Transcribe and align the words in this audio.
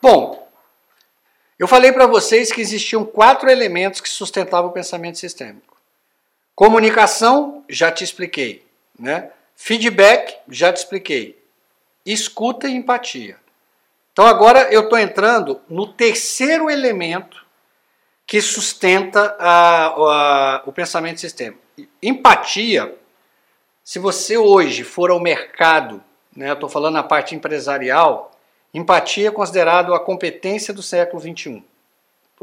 Bom, 0.00 0.48
eu 1.58 1.68
falei 1.68 1.92
para 1.92 2.06
vocês 2.06 2.52
que 2.52 2.60
existiam 2.60 3.04
quatro 3.04 3.48
elementos 3.48 4.00
que 4.00 4.08
sustentavam 4.08 4.70
o 4.70 4.72
pensamento 4.72 5.18
sistêmico. 5.18 5.76
Comunicação, 6.54 7.64
já 7.68 7.90
te 7.90 8.04
expliquei. 8.04 8.66
Né? 8.98 9.30
Feedback, 9.54 10.36
já 10.48 10.72
te 10.72 10.78
expliquei. 10.78 11.42
Escuta 12.04 12.68
e 12.68 12.74
empatia. 12.74 13.36
Então 14.12 14.26
agora 14.26 14.72
eu 14.72 14.82
estou 14.82 14.98
entrando 14.98 15.60
no 15.68 15.92
terceiro 15.92 16.70
elemento 16.70 17.44
que 18.26 18.40
sustenta 18.40 19.36
a, 19.38 19.86
a, 19.86 20.62
o 20.66 20.72
pensamento 20.72 21.20
sistêmico. 21.20 21.62
Empatia, 22.02 22.94
se 23.82 23.98
você 23.98 24.36
hoje 24.36 24.84
for 24.84 25.10
ao 25.10 25.20
mercado, 25.20 26.02
né, 26.34 26.50
eu 26.50 26.54
estou 26.54 26.68
falando 26.68 26.94
na 26.94 27.02
parte 27.02 27.34
empresarial, 27.34 28.30
empatia 28.74 29.28
é 29.28 29.30
considerado 29.30 29.94
a 29.94 30.00
competência 30.00 30.74
do 30.74 30.82
século 30.82 31.22
XXI. 31.22 31.62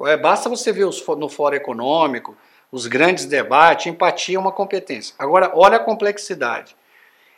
É, 0.06 0.18
basta 0.18 0.50
você 0.50 0.72
ver 0.72 0.86
os, 0.86 1.06
no 1.06 1.28
Fórum 1.28 1.58
Econômico, 1.58 2.36
os 2.72 2.88
grandes 2.88 3.26
debates, 3.26 3.88
empatia 3.88 4.38
é 4.38 4.40
uma 4.40 4.52
competência. 4.52 5.14
Agora, 5.20 5.52
olha 5.54 5.76
a 5.76 5.80
complexidade. 5.80 6.76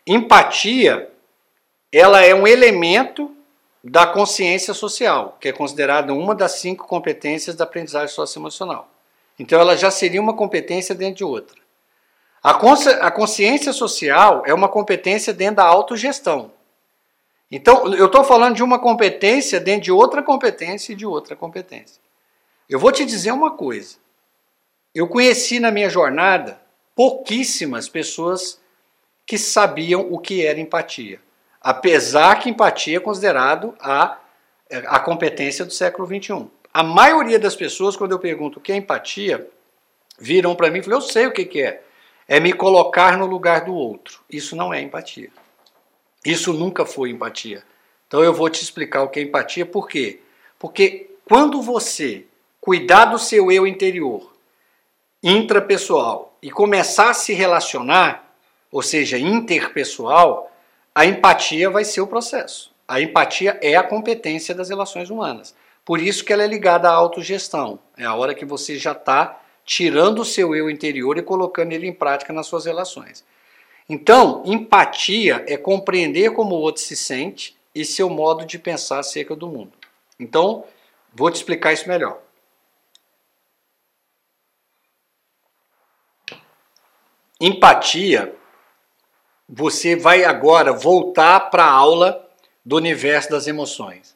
Empatia, 0.05 1.09
ela 1.91 2.21
é 2.23 2.35
um 2.35 2.45
elemento 2.45 3.35
da 3.83 4.05
consciência 4.05 4.73
social, 4.73 5.37
que 5.41 5.49
é 5.49 5.51
considerada 5.51 6.13
uma 6.13 6.35
das 6.35 6.53
cinco 6.53 6.87
competências 6.87 7.55
da 7.55 7.63
aprendizagem 7.63 8.13
socioemocional. 8.13 8.87
Então, 9.37 9.59
ela 9.59 9.75
já 9.75 9.89
seria 9.89 10.21
uma 10.21 10.35
competência 10.35 10.93
dentro 10.93 11.15
de 11.15 11.23
outra. 11.23 11.57
A, 12.41 12.53
consci 12.53 12.89
a 12.89 13.09
consciência 13.09 13.73
social 13.73 14.43
é 14.45 14.53
uma 14.53 14.69
competência 14.69 15.33
dentro 15.33 15.57
da 15.57 15.63
autogestão. 15.63 16.51
Então, 17.55 17.93
eu 17.93 18.07
estou 18.07 18.23
falando 18.23 18.55
de 18.55 18.63
uma 18.63 18.79
competência 18.79 19.59
dentro 19.59 19.83
de 19.83 19.91
outra 19.91 20.23
competência 20.23 20.91
e 20.91 20.95
de 20.95 21.05
outra 21.05 21.35
competência. 21.35 22.01
Eu 22.67 22.79
vou 22.79 22.91
te 22.91 23.05
dizer 23.05 23.31
uma 23.31 23.51
coisa. 23.51 23.97
Eu 24.91 25.07
conheci 25.07 25.59
na 25.59 25.69
minha 25.69 25.87
jornada 25.87 26.59
pouquíssimas 26.95 27.87
pessoas 27.87 28.59
que 29.23 29.37
sabiam 29.37 30.11
o 30.11 30.17
que 30.17 30.43
era 30.43 30.59
empatia. 30.59 31.21
Apesar 31.61 32.39
que 32.39 32.49
empatia 32.49 32.97
é 32.97 32.99
considerado 32.99 33.75
a, 33.79 34.17
a 34.87 34.99
competência 34.99 35.63
do 35.63 35.71
século 35.71 36.07
XXI. 36.07 36.47
A 36.73 36.81
maioria 36.81 37.37
das 37.37 37.55
pessoas, 37.55 37.95
quando 37.95 38.13
eu 38.13 38.19
pergunto 38.19 38.57
o 38.57 38.61
que 38.63 38.71
é 38.71 38.77
empatia, 38.77 39.47
viram 40.17 40.55
para 40.55 40.71
mim 40.71 40.79
e 40.79 40.81
falam, 40.81 40.97
eu 40.97 41.01
sei 41.01 41.27
o 41.27 41.31
que, 41.31 41.45
que 41.45 41.61
é. 41.61 41.83
É 42.27 42.39
me 42.39 42.51
colocar 42.51 43.15
no 43.15 43.27
lugar 43.27 43.63
do 43.63 43.75
outro. 43.75 44.21
Isso 44.27 44.55
não 44.55 44.73
é 44.73 44.81
empatia. 44.81 45.29
Isso 46.25 46.53
nunca 46.53 46.85
foi 46.85 47.09
empatia. 47.09 47.63
Então 48.07 48.23
eu 48.23 48.33
vou 48.33 48.49
te 48.49 48.61
explicar 48.61 49.03
o 49.03 49.09
que 49.09 49.19
é 49.19 49.23
empatia, 49.23 49.65
por 49.65 49.87
quê? 49.87 50.19
Porque 50.59 51.09
quando 51.27 51.61
você 51.61 52.25
cuidar 52.61 53.05
do 53.05 53.19
seu 53.19 53.51
eu 53.51 53.67
interior, 53.67 54.33
intrapessoal 55.21 56.37
e 56.41 56.51
começar 56.51 57.09
a 57.09 57.13
se 57.13 57.33
relacionar, 57.33 58.35
ou 58.71 58.81
seja, 58.81 59.17
interpessoal, 59.17 60.51
a 60.93 61.05
empatia 61.05 61.69
vai 61.69 61.83
ser 61.83 62.01
o 62.01 62.07
processo. 62.07 62.71
A 62.87 63.01
empatia 63.01 63.57
é 63.61 63.75
a 63.75 63.83
competência 63.83 64.53
das 64.53 64.69
relações 64.69 65.09
humanas. 65.09 65.55
Por 65.85 65.99
isso 65.99 66.23
que 66.23 66.31
ela 66.31 66.43
é 66.43 66.47
ligada 66.47 66.89
à 66.89 66.93
autogestão. 66.93 67.79
É 67.97 68.05
a 68.05 68.13
hora 68.13 68.35
que 68.35 68.45
você 68.45 68.77
já 68.77 68.91
está 68.91 69.41
tirando 69.65 70.19
o 70.19 70.25
seu 70.25 70.55
eu 70.55 70.69
interior 70.69 71.17
e 71.17 71.21
colocando 71.21 71.71
ele 71.71 71.87
em 71.87 71.93
prática 71.93 72.33
nas 72.33 72.47
suas 72.47 72.65
relações. 72.65 73.23
Então, 73.87 74.43
empatia 74.45 75.43
é 75.47 75.57
compreender 75.57 76.31
como 76.33 76.55
o 76.55 76.59
outro 76.59 76.81
se 76.81 76.95
sente 76.95 77.57
e 77.75 77.83
seu 77.83 78.09
modo 78.09 78.45
de 78.45 78.57
pensar 78.57 78.99
acerca 78.99 79.35
do 79.35 79.47
mundo. 79.47 79.73
Então, 80.19 80.63
vou 81.13 81.29
te 81.29 81.35
explicar 81.35 81.73
isso 81.73 81.87
melhor. 81.87 82.21
Empatia, 87.39 88.33
você 89.49 89.95
vai 89.95 90.23
agora 90.23 90.71
voltar 90.71 91.49
para 91.49 91.65
a 91.65 91.71
aula 91.71 92.25
do 92.65 92.77
universo 92.77 93.29
das 93.29 93.47
emoções. 93.47 94.15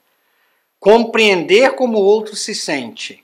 Compreender 0.79 1.75
como 1.75 1.97
o 1.97 2.03
outro 2.03 2.35
se 2.35 2.56
sente. 2.56 3.23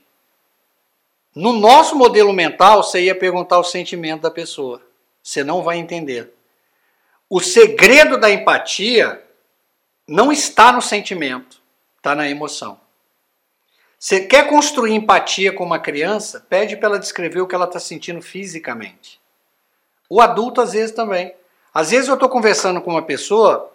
No 1.33 1.53
nosso 1.53 1.95
modelo 1.95 2.33
mental, 2.33 2.83
você 2.83 3.03
ia 3.03 3.15
perguntar 3.17 3.59
o 3.59 3.63
sentimento 3.63 4.21
da 4.21 4.31
pessoa. 4.31 4.81
Você 5.23 5.43
não 5.43 5.63
vai 5.63 5.77
entender. 5.77 6.33
O 7.29 7.39
segredo 7.39 8.17
da 8.17 8.29
empatia 8.29 9.23
não 10.07 10.31
está 10.31 10.71
no 10.71 10.81
sentimento, 10.81 11.61
está 11.97 12.13
na 12.13 12.29
emoção. 12.29 12.79
Você 13.97 14.19
quer 14.19 14.49
construir 14.49 14.93
empatia 14.93 15.53
com 15.53 15.63
uma 15.63 15.79
criança? 15.79 16.45
Pede 16.49 16.75
para 16.75 16.89
ela 16.89 16.99
descrever 16.99 17.39
o 17.39 17.47
que 17.47 17.55
ela 17.55 17.65
está 17.65 17.79
sentindo 17.79 18.21
fisicamente. 18.21 19.17
O 20.09 20.19
adulto, 20.19 20.59
às 20.59 20.73
vezes, 20.73 20.93
também. 20.93 21.33
Às 21.73 21.91
vezes 21.91 22.09
eu 22.09 22.15
estou 22.15 22.27
conversando 22.27 22.81
com 22.81 22.91
uma 22.91 23.01
pessoa, 23.01 23.71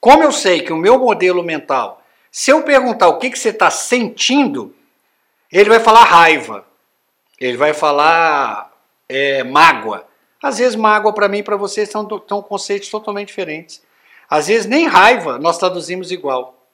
como 0.00 0.22
eu 0.22 0.30
sei 0.30 0.62
que 0.62 0.72
o 0.72 0.76
meu 0.76 1.00
modelo 1.00 1.42
mental, 1.42 2.00
se 2.30 2.50
eu 2.50 2.62
perguntar 2.62 3.08
o 3.08 3.18
que, 3.18 3.28
que 3.28 3.38
você 3.38 3.48
está 3.48 3.70
sentindo, 3.70 4.74
ele 5.50 5.68
vai 5.68 5.80
falar 5.80 6.04
raiva, 6.04 6.64
ele 7.38 7.56
vai 7.56 7.74
falar 7.74 8.72
é, 9.08 9.42
mágoa. 9.42 10.06
Às 10.42 10.58
vezes, 10.58 10.74
mágoa 10.74 11.12
para 11.12 11.28
mim 11.28 11.38
e 11.38 11.42
para 11.42 11.56
você 11.56 11.86
são, 11.86 12.06
são 12.28 12.42
conceitos 12.42 12.88
totalmente 12.88 13.28
diferentes. 13.28 13.82
Às 14.28 14.48
vezes, 14.48 14.66
nem 14.66 14.86
raiva 14.86 15.38
nós 15.38 15.58
traduzimos 15.58 16.10
igual. 16.10 16.66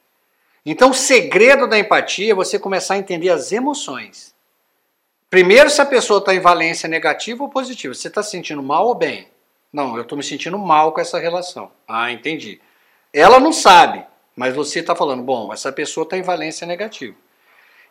Então, 0.64 0.90
o 0.90 0.94
segredo 0.94 1.68
da 1.68 1.78
empatia 1.78 2.32
é 2.32 2.34
você 2.34 2.58
começar 2.58 2.94
a 2.94 2.98
entender 2.98 3.30
as 3.30 3.52
emoções. 3.52 4.34
Primeiro, 5.30 5.68
se 5.68 5.80
a 5.82 5.86
pessoa 5.86 6.20
está 6.20 6.34
em 6.34 6.40
valência 6.40 6.88
negativa 6.88 7.42
ou 7.42 7.50
positiva. 7.50 7.92
Você 7.94 8.08
está 8.08 8.22
se 8.22 8.30
sentindo 8.30 8.62
mal 8.62 8.86
ou 8.86 8.94
bem? 8.94 9.28
Não, 9.72 9.96
eu 9.96 10.02
estou 10.02 10.16
me 10.16 10.24
sentindo 10.24 10.58
mal 10.58 10.92
com 10.92 11.00
essa 11.00 11.18
relação. 11.18 11.70
Ah, 11.86 12.10
entendi. 12.10 12.60
Ela 13.12 13.38
não 13.38 13.52
sabe, 13.52 14.04
mas 14.34 14.54
você 14.54 14.80
está 14.80 14.94
falando, 14.94 15.22
bom, 15.22 15.52
essa 15.52 15.70
pessoa 15.70 16.04
está 16.04 16.16
em 16.16 16.22
valência 16.22 16.66
negativa. 16.66 17.14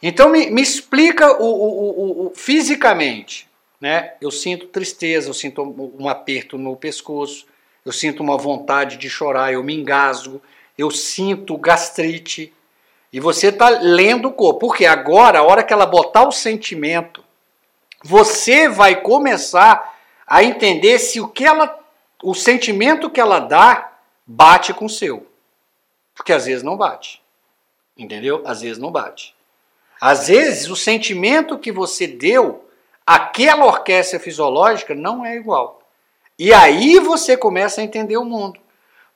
Então 0.02 0.30
me, 0.30 0.50
me 0.50 0.62
explica 0.62 1.32
o, 1.32 1.46
o, 1.46 2.26
o, 2.26 2.28
o, 2.28 2.34
fisicamente. 2.36 3.48
Né? 3.80 4.14
Eu 4.20 4.32
sinto 4.32 4.68
tristeza, 4.68 5.30
eu 5.30 5.34
sinto 5.34 5.62
um 6.00 6.10
aperto 6.10 6.58
no 6.58 6.76
pescoço, 6.76 7.46
eu 7.86 7.92
sinto 7.92 8.22
uma 8.22 8.38
vontade 8.38 8.98
de 8.98 9.10
chorar, 9.10 9.54
eu 9.54 9.64
me 9.64 9.76
engasgo, 9.76 10.42
eu 10.78 10.90
sinto 10.92 11.58
gastrite. 11.58 12.54
E 13.14 13.20
você 13.20 13.48
está 13.48 13.70
lendo 13.70 14.28
o 14.28 14.34
corpo. 14.34 14.68
Porque 14.68 14.86
agora, 14.86 15.40
a 15.40 15.44
hora 15.44 15.64
que 15.64 15.72
ela 15.72 15.86
botar 15.86 16.28
o 16.28 16.32
sentimento 16.32 17.24
você 18.04 18.70
vai 18.70 19.02
começar 19.02 19.98
a 20.26 20.44
entender 20.44 21.00
se 21.00 21.20
o 21.20 21.28
que 21.28 21.46
ela, 21.46 21.80
o 22.22 22.34
sentimento 22.34 23.10
que 23.10 23.20
ela 23.20 23.40
dá 23.40 23.94
bate 24.26 24.74
com 24.74 24.86
o 24.86 24.90
seu. 24.90 25.28
Porque 26.14 26.34
às 26.34 26.46
vezes 26.46 26.64
não 26.64 26.78
bate. 26.78 27.22
Entendeu? 27.98 28.44
Às 28.46 28.62
vezes 28.62 28.78
não 28.78 28.92
bate. 28.92 29.36
Às 30.00 30.28
vezes 30.28 30.70
o 30.70 30.76
sentimento 30.76 31.58
que 31.58 31.72
você 31.72 32.06
deu 32.06 32.67
àquela 33.08 33.66
orquestra 33.66 34.20
fisiológica 34.20 34.94
não 34.94 35.26
é 35.26 35.38
igual. 35.38 35.82
E 36.38 36.54
aí 36.54 37.00
você 37.00 37.38
começa 37.38 37.80
a 37.80 37.84
entender 37.84 38.18
o 38.18 38.26
mundo. 38.26 38.60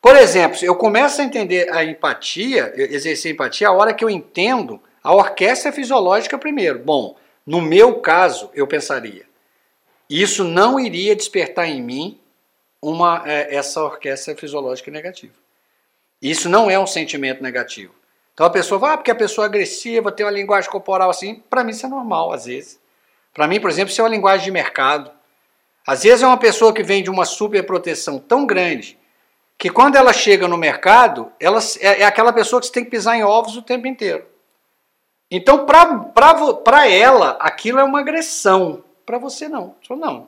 Por 0.02 0.16
exemplo, 0.16 0.57
eu 0.63 0.75
começo 0.75 1.22
a 1.22 1.25
entender 1.25 1.72
a 1.72 1.84
empatia, 1.84 2.74
exercer 2.75 3.34
empatia, 3.34 3.68
a 3.68 3.74
hora 3.74 3.94
que 3.94 4.03
eu 4.03 4.09
entendo 4.09 4.81
a 5.03 5.13
orquestra 5.13 5.72
fisiológica 5.72 6.38
primeiro. 6.38 6.80
Bom, 6.80 7.16
no 7.46 7.62
meu 7.62 8.00
caso, 8.00 8.50
eu 8.56 8.66
pensaria, 8.66 9.25
isso 10.10 10.44
não 10.44 10.80
iria 10.80 11.15
despertar 11.15 11.68
em 11.68 11.81
mim 11.81 12.19
uma, 12.81 13.24
é, 13.25 13.56
essa 13.56 13.83
orquestra 13.83 14.36
fisiológica 14.36 14.89
negativa. 14.89 15.33
Isso 16.19 16.50
não 16.50 16.69
é 16.69 16.80
um 16.80 16.88
sentimento 16.88 17.44
negativo. 17.44 17.94
Então 18.33 18.45
a 18.45 18.50
pessoa 18.50 18.80
vai, 18.80 18.94
ah, 18.94 18.98
porque 18.98 19.12
a 19.12 19.15
pessoa 19.15 19.45
é 19.45 19.48
agressiva, 19.48 20.12
tem 20.12 20.25
uma 20.25 20.31
linguagem 20.31 20.69
corporal 20.69 21.10
assim. 21.10 21.44
Para 21.50 21.63
mim 21.63 21.71
isso 21.71 21.86
é 21.86 21.89
normal, 21.89 22.33
às 22.33 22.45
vezes. 22.45 22.81
Para 23.33 23.48
mim, 23.48 23.60
por 23.60 23.69
exemplo, 23.69 23.92
isso 23.92 24.01
é 24.01 24.04
uma 24.04 24.10
linguagem 24.10 24.45
de 24.45 24.51
mercado. 24.51 25.12
Às 25.88 26.04
vezes 26.04 26.22
é 26.22 26.28
uma 26.28 26.38
pessoa 26.38 26.74
que 26.74 26.83
vem 26.83 27.01
de 27.01 27.10
uma 27.10 27.25
superproteção 27.25 28.19
tão 28.19 28.45
grande 28.45 28.98
que 29.57 29.69
quando 29.69 29.95
ela 29.95 30.12
chega 30.12 30.48
no 30.48 30.57
mercado, 30.57 31.31
ela 31.39 31.60
é, 31.80 32.01
é 32.01 32.04
aquela 32.04 32.33
pessoa 32.33 32.60
que 32.60 32.66
você 32.66 32.74
tem 32.74 32.83
que 32.83 32.89
pisar 32.89 33.16
em 33.16 33.24
ovos 33.24 33.56
o 33.56 33.62
tempo 33.62 33.88
inteiro. 33.88 34.25
Então, 35.30 35.66
para 35.66 36.89
ela, 36.89 37.38
aquilo 37.39 37.80
é 37.80 37.83
uma 37.83 38.00
agressão. 38.00 38.83
Para 39.06 39.18
você, 39.18 39.48
não. 39.48 39.75
Só 39.81 39.95
não. 39.95 40.27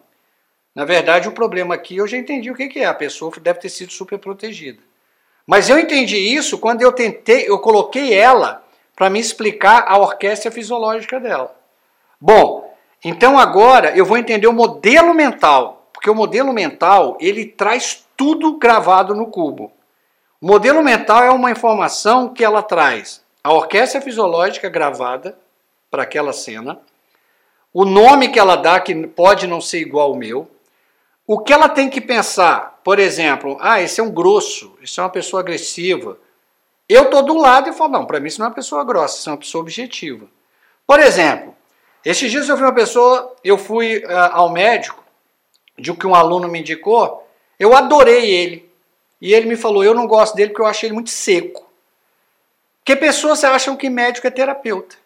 Na 0.74 0.86
verdade, 0.86 1.28
o 1.28 1.34
problema 1.34 1.76
aqui 1.76 1.98
eu 1.98 2.08
já 2.08 2.18
entendi 2.18 2.50
o 2.50 2.56
que, 2.56 2.68
que 2.68 2.80
é. 2.80 2.86
A 2.86 2.94
pessoa 2.94 3.32
deve 3.42 3.60
ter 3.60 3.70
sido 3.70 3.92
super 3.92 4.18
protegida. 4.18 4.82
Mas 5.46 5.70
eu 5.70 5.78
entendi 5.78 6.18
isso 6.18 6.58
quando 6.58 6.82
eu 6.82 6.92
tentei, 6.92 7.50
eu 7.50 7.60
coloquei 7.60 8.14
ela 8.14 8.64
para 8.96 9.10
me 9.10 9.20
explicar 9.20 9.86
a 9.88 9.98
orquestra 9.98 10.52
fisiológica 10.52 11.20
dela. 11.20 11.54
Bom, 12.20 12.73
então 13.04 13.38
agora 13.38 13.96
eu 13.96 14.06
vou 14.06 14.18
entender 14.18 14.48
o 14.48 14.54
modelo 14.54 15.14
mental, 15.14 15.90
porque 15.94 16.10
o 16.10 16.16
modelo 16.16 16.54
mental 16.54 17.18
ele 17.20 17.46
traz 17.46 18.06
tudo 18.16 18.58
gravado 18.58 19.14
no 19.14 19.28
cubo. 19.28 19.72
O 20.40 20.48
modelo 20.48 20.84
mental 20.84 21.24
é 21.24 21.32
uma 21.32 21.52
informação 21.52 22.30
que 22.30 22.44
ela 22.44 22.62
traz 22.62 23.24
a 23.44 23.52
orquestra 23.52 24.02
fisiológica 24.02 24.70
gravada 24.70 25.38
para 25.92 26.04
aquela 26.04 26.32
cena, 26.32 26.80
o 27.74 27.86
nome 27.86 28.30
que 28.30 28.40
ela 28.40 28.56
dá, 28.56 28.80
que 28.80 29.08
pode 29.08 29.48
não 29.48 29.60
ser 29.60 29.80
igual 29.80 30.12
ao 30.12 30.16
meu, 30.16 30.50
o 31.26 31.40
que 31.40 31.52
ela 31.54 31.70
tem 31.70 31.90
que 31.90 32.02
pensar, 32.02 32.80
por 32.84 33.00
exemplo, 33.00 33.58
ah, 33.62 33.82
esse 33.82 34.00
é 34.00 34.04
um 34.04 34.12
grosso, 34.12 34.78
isso 34.82 35.00
é 35.00 35.04
uma 35.04 35.10
pessoa 35.10 35.42
agressiva. 35.42 36.18
Eu 36.88 37.04
estou 37.04 37.24
do 37.24 37.38
lado 37.38 37.70
e 37.70 37.74
falo, 37.74 37.92
não, 37.92 38.06
para 38.06 38.20
mim 38.20 38.28
isso 38.28 38.40
não 38.40 38.48
é 38.48 38.50
uma 38.50 38.56
pessoa 38.56 38.84
grossa, 38.84 39.18
isso 39.18 39.30
é 39.30 39.32
uma 39.32 39.40
pessoa 39.40 39.62
objetiva. 39.62 40.28
Por 40.86 41.00
exemplo, 41.00 41.56
esses 42.06 42.30
dias 42.30 42.50
eu 42.50 42.58
vi 42.58 42.64
uma 42.64 42.74
pessoa, 42.74 43.36
eu 43.44 43.58
fui 43.58 44.00
uh, 44.00 44.30
ao 44.32 44.50
médico, 44.50 45.04
de 45.78 45.94
que 45.94 46.08
um 46.08 46.16
aluno 46.16 46.48
me 46.48 46.60
indicou, 46.60 47.28
eu 47.60 47.76
adorei 47.76 48.30
ele. 48.30 48.72
E 49.22 49.34
ele 49.34 49.48
me 49.48 49.56
falou, 49.56 49.84
eu 49.84 49.94
não 49.94 50.06
gosto 50.06 50.36
dele 50.36 50.50
porque 50.50 50.62
eu 50.62 50.68
achei 50.68 50.88
ele 50.88 50.96
muito 50.96 51.10
seco. 51.10 51.70
Porque 52.80 52.96
pessoas 52.96 53.44
acham 53.44 53.78
que 53.78 53.90
médico 53.90 54.28
é 54.28 54.32
terapeuta. 54.32 54.98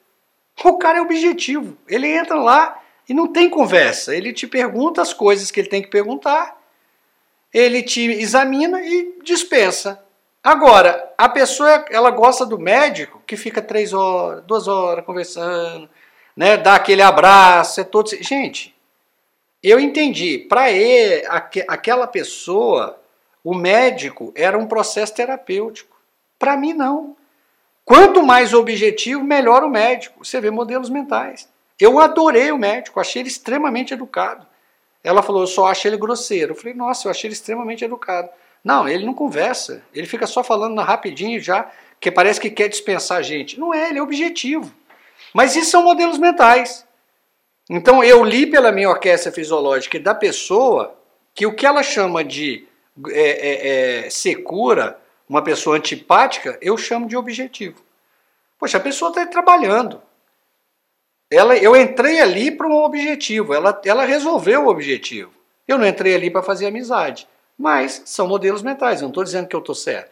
O 0.64 0.78
cara 0.78 0.98
é 0.98 1.02
objetivo. 1.02 1.78
Ele 1.88 2.08
entra 2.08 2.36
lá 2.36 2.82
e 3.08 3.14
não 3.14 3.32
tem 3.32 3.50
conversa. 3.50 4.16
Ele 4.16 4.34
te 4.34 4.48
pergunta 4.48 5.02
as 5.02 5.14
coisas 5.14 5.52
que 5.52 5.60
ele 5.60 5.70
tem 5.70 5.82
que 5.82 5.90
perguntar, 5.90 6.58
ele 7.54 7.84
te 7.84 8.02
examina 8.02 8.82
e 8.82 9.20
dispensa. 9.24 10.04
Agora, 10.44 11.14
a 11.18 11.30
pessoa 11.30 11.86
ela 11.90 12.10
gosta 12.10 12.46
do 12.46 12.58
médico 12.58 13.22
que 13.28 13.38
fica 13.38 13.62
três 13.62 13.94
horas, 13.94 14.44
duas 14.46 14.68
horas 14.68 15.06
conversando, 15.06 15.90
né? 16.38 16.56
Dá 16.56 16.76
aquele 16.76 17.02
abraço, 17.02 17.82
é 17.82 17.84
todo. 17.84 18.12
Gente, 18.22 18.76
eu 19.64 19.80
entendi. 19.80 20.38
Para 20.38 20.72
ele, 20.72 21.26
aquela 21.68 22.06
pessoa, 22.06 23.02
o 23.44 23.56
médico 23.56 24.32
era 24.36 24.56
um 24.56 24.68
processo 24.68 25.16
terapêutico. 25.16 25.98
Para 26.38 26.56
mim, 26.56 26.74
não. 26.74 27.18
Quanto 27.84 28.22
mais 28.22 28.54
objetivo, 28.54 29.24
melhor 29.24 29.64
o 29.64 29.70
médico. 29.70 30.24
Você 30.24 30.40
vê 30.40 30.52
modelos 30.52 30.92
mentais. 30.92 31.50
Eu 31.80 32.00
adorei 32.00 32.52
o 32.52 32.58
médico, 32.58 33.00
achei 33.00 33.24
ele 33.24 33.30
extremamente 33.30 33.94
educado. 33.94 34.46
Ela 35.04 35.24
falou, 35.24 35.42
eu 35.42 35.48
só 35.48 35.66
acho 35.66 35.88
ele 35.88 35.98
grosseiro. 35.98 36.52
Eu 36.52 36.56
falei, 36.56 36.74
nossa, 36.76 37.08
eu 37.08 37.12
achei 37.12 37.28
ele 37.28 37.34
extremamente 37.34 37.84
educado. 37.84 38.30
Não, 38.64 38.88
ele 38.88 39.06
não 39.06 39.14
conversa. 39.14 39.82
Ele 39.94 40.06
fica 40.06 40.28
só 40.28 40.44
falando 40.44 40.80
rapidinho 40.82 41.40
já, 41.40 41.72
que 42.00 42.12
parece 42.12 42.40
que 42.40 42.52
quer 42.52 42.68
dispensar 42.68 43.18
a 43.18 43.22
gente. 43.22 43.60
Não 43.60 43.74
é, 43.74 43.90
ele 43.90 44.00
é 44.00 44.02
objetivo. 44.02 44.72
Mas 45.34 45.56
isso 45.56 45.72
são 45.72 45.84
modelos 45.84 46.18
mentais. 46.18 46.86
Então 47.70 48.04
eu 48.04 48.24
li 48.24 48.46
pela 48.46 48.72
minha 48.72 48.90
orquestra 48.90 49.32
fisiológica 49.32 50.00
da 50.00 50.16
pessoa 50.16 50.96
que 51.34 51.46
o 51.46 51.54
que 51.54 51.66
ela 51.66 51.84
chama 51.84 52.24
de 52.24 52.68
é, 53.10 53.22
é, 53.22 54.06
é, 54.06 54.10
secura, 54.10 55.00
uma 55.30 55.44
pessoa 55.44 55.76
antipática, 55.76 56.58
eu 56.62 56.78
chamo 56.78 57.08
de 57.08 57.16
objetivo. 57.16 57.82
Poxa, 58.58 58.78
a 58.78 58.82
pessoa 58.82 59.10
está 59.10 59.26
trabalhando. 59.26 60.02
Ela, 61.30 61.58
eu 61.58 61.76
entrei 61.76 62.22
ali 62.22 62.50
para 62.50 62.68
um 62.68 62.84
objetivo, 62.84 63.54
ela, 63.54 63.80
ela 63.86 64.06
resolveu 64.06 64.66
o 64.66 64.70
objetivo. 64.70 65.32
Eu 65.68 65.78
não 65.78 65.86
entrei 65.86 66.16
ali 66.16 66.32
para 66.32 66.42
fazer 66.42 66.68
amizade. 66.68 67.28
Mas 67.58 68.04
são 68.06 68.28
modelos 68.28 68.62
mentais, 68.62 69.02
não 69.02 69.10
estou 69.10 69.24
dizendo 69.24 69.48
que 69.48 69.56
eu 69.56 69.60
estou 69.60 69.76
certo. 69.76 70.12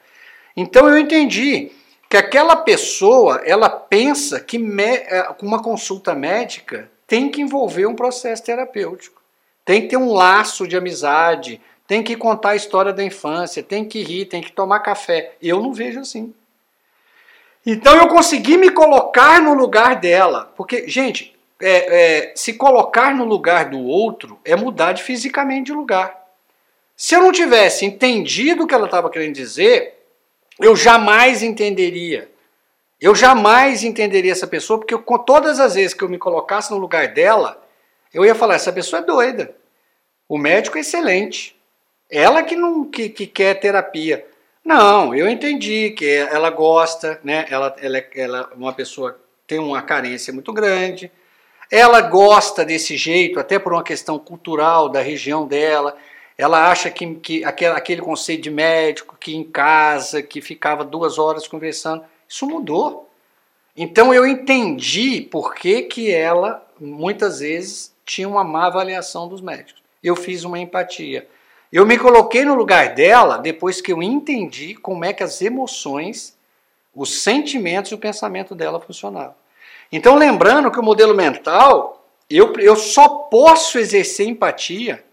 Então 0.57 0.89
eu 0.89 0.97
entendi 0.97 1.71
que 2.15 2.17
aquela 2.17 2.55
pessoa, 2.55 3.41
ela 3.45 3.69
pensa 3.69 4.39
que 4.39 4.57
é, 4.57 5.35
uma 5.41 5.61
consulta 5.61 6.15
médica 6.15 6.89
tem 7.05 7.29
que 7.29 7.41
envolver 7.41 7.85
um 7.85 7.95
processo 7.95 8.41
terapêutico. 8.41 9.21
Tem 9.65 9.81
que 9.81 9.89
ter 9.89 9.97
um 9.97 10.13
laço 10.13 10.65
de 10.65 10.77
amizade, 10.77 11.59
tem 11.85 12.01
que 12.01 12.15
contar 12.15 12.51
a 12.51 12.55
história 12.55 12.93
da 12.93 13.03
infância, 13.03 13.61
tem 13.61 13.83
que 13.83 14.01
rir, 14.01 14.27
tem 14.27 14.41
que 14.41 14.53
tomar 14.53 14.79
café. 14.79 15.33
Eu 15.41 15.61
não 15.61 15.73
vejo 15.73 15.99
assim. 15.99 16.33
Então 17.65 17.97
eu 17.97 18.07
consegui 18.07 18.55
me 18.55 18.71
colocar 18.71 19.41
no 19.41 19.53
lugar 19.53 19.99
dela. 19.99 20.53
Porque, 20.55 20.87
gente, 20.87 21.35
é, 21.61 22.29
é, 22.29 22.33
se 22.33 22.53
colocar 22.53 23.13
no 23.13 23.25
lugar 23.25 23.69
do 23.69 23.83
outro 23.83 24.39
é 24.45 24.55
mudar 24.55 24.93
de 24.93 25.03
fisicamente 25.03 25.65
de 25.65 25.73
lugar. 25.73 26.15
Se 26.95 27.13
eu 27.13 27.21
não 27.21 27.33
tivesse 27.33 27.83
entendido 27.85 28.63
o 28.63 28.67
que 28.67 28.73
ela 28.73 28.85
estava 28.85 29.09
querendo 29.09 29.33
dizer, 29.33 29.94
eu 30.59 30.75
jamais 30.75 31.43
entenderia. 31.43 32.29
Eu 32.99 33.13
jamais 33.13 33.83
entenderia 33.83 34.31
essa 34.31 34.47
pessoa, 34.47 34.79
porque 34.79 34.93
eu, 34.93 34.99
todas 35.19 35.59
as 35.59 35.75
vezes 35.75 35.93
que 35.93 36.03
eu 36.03 36.09
me 36.09 36.17
colocasse 36.17 36.71
no 36.71 36.77
lugar 36.77 37.09
dela, 37.09 37.61
eu 38.13 38.25
ia 38.25 38.33
falar: 38.33 38.55
essa 38.55 38.71
pessoa 38.71 39.01
é 39.01 39.05
doida. 39.05 39.55
O 40.27 40.37
médico 40.37 40.77
é 40.77 40.81
excelente. 40.81 41.55
Ela 42.09 42.41
que 42.43 42.55
não 42.55 42.85
que, 42.85 43.09
que 43.09 43.27
quer 43.27 43.59
terapia. 43.59 44.25
Não, 44.63 45.13
eu 45.13 45.29
entendi 45.29 45.91
que 45.91 46.09
ela 46.09 46.49
gosta, 46.49 47.19
né? 47.23 47.45
Ela, 47.49 47.75
ela, 47.79 48.03
ela 48.15 48.49
uma 48.55 48.73
pessoa 48.73 49.19
tem 49.45 49.59
uma 49.59 49.81
carência 49.81 50.33
muito 50.33 50.51
grande. 50.51 51.11
Ela 51.69 52.01
gosta 52.01 52.63
desse 52.63 52.95
jeito, 52.95 53.39
até 53.39 53.59
por 53.59 53.73
uma 53.73 53.83
questão 53.83 54.17
cultural 54.17 54.89
da 54.89 55.01
região 55.01 55.47
dela. 55.47 55.95
Ela 56.37 56.69
acha 56.69 56.89
que, 56.89 57.15
que 57.15 57.45
aquele, 57.45 57.73
aquele 57.73 58.01
conceito 58.01 58.43
de 58.43 58.51
médico 58.51 59.15
que 59.19 59.35
em 59.35 59.43
casa, 59.43 60.21
que 60.21 60.41
ficava 60.41 60.83
duas 60.83 61.17
horas 61.17 61.47
conversando, 61.47 62.03
isso 62.27 62.45
mudou. 62.45 63.09
Então 63.75 64.13
eu 64.13 64.25
entendi 64.25 65.21
por 65.21 65.55
que, 65.55 65.83
que 65.83 66.11
ela, 66.11 66.65
muitas 66.79 67.39
vezes, 67.39 67.93
tinha 68.05 68.27
uma 68.27 68.43
má 68.43 68.67
avaliação 68.67 69.27
dos 69.27 69.41
médicos. 69.41 69.81
Eu 70.03 70.15
fiz 70.15 70.43
uma 70.43 70.59
empatia. 70.59 71.27
Eu 71.71 71.85
me 71.85 71.97
coloquei 71.97 72.45
no 72.45 72.55
lugar 72.55 72.93
dela 72.93 73.37
depois 73.37 73.81
que 73.81 73.91
eu 73.91 74.03
entendi 74.03 74.75
como 74.75 75.03
é 75.03 75.11
que 75.11 75.23
as 75.23 75.41
emoções, 75.41 76.37
os 76.93 77.21
sentimentos 77.21 77.91
e 77.91 77.95
o 77.95 77.97
pensamento 77.97 78.53
dela 78.53 78.79
funcionavam. 78.79 79.35
Então, 79.91 80.15
lembrando 80.15 80.71
que 80.71 80.79
o 80.79 80.83
modelo 80.83 81.15
mental, 81.15 82.05
eu, 82.29 82.53
eu 82.53 82.75
só 82.75 83.07
posso 83.07 83.77
exercer 83.77 84.27
empatia 84.27 85.03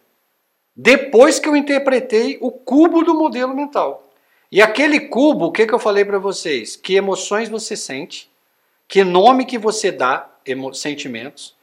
depois 0.75 1.39
que 1.39 1.49
eu 1.49 1.57
interpretei 1.57 2.39
o 2.41 2.51
cubo 2.51 3.03
do 3.05 3.15
modelo 3.15 3.55
mental. 3.55 4.09
E 4.51 4.61
aquele 4.61 5.01
cubo, 5.01 5.47
o 5.47 5.53
que, 5.53 5.67
que 5.67 5.73
eu 5.73 5.79
falei 5.79 6.05
para 6.05 6.19
vocês? 6.19 6.77
Que 6.77 6.95
emoções 6.95 7.49
você 7.49 7.77
sente, 7.77 8.31
que 8.87 9.05
nome 9.05 9.47
que 9.47 9.59
você 9.59 9.91
dá, 9.91 10.31
sentimentos, 10.75 11.55